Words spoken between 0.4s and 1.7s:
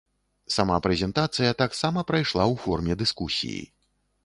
Сама прэзентацыя